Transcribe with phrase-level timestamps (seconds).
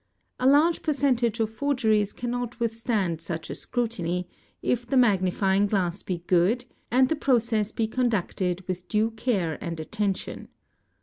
[0.39, 4.27] A large percentage of forgeries cannot withstand such a scrutiny,
[4.63, 9.63] if the magnifying glass be good and the process be conduct ed with due care
[9.63, 10.47] and attention.